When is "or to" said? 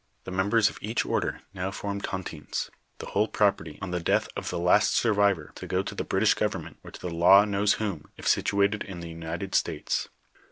6.83-6.99